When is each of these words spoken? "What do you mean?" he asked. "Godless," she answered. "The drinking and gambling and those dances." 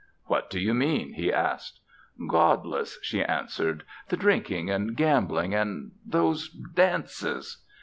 "What 0.25 0.49
do 0.49 0.59
you 0.59 0.73
mean?" 0.73 1.13
he 1.13 1.31
asked. 1.31 1.79
"Godless," 2.27 2.97
she 3.03 3.23
answered. 3.23 3.83
"The 4.09 4.17
drinking 4.17 4.67
and 4.71 4.97
gambling 4.97 5.53
and 5.53 5.91
those 6.07 6.49
dances." 6.49 7.63